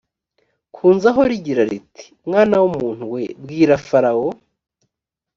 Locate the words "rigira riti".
1.29-2.05